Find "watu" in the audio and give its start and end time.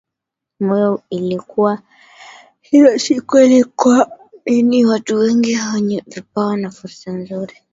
4.85-5.15